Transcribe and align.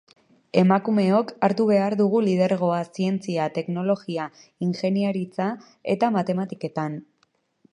Emakumeok 0.59 1.33
hartu 1.47 1.67
behar 1.71 1.95
dugu 1.99 2.21
lidergoa 2.27 2.79
zientzia, 2.99 3.45
teknologia, 3.59 4.25
ingeniaritza 4.69 5.51
eta 5.97 6.11
matematiketan. 6.17 6.97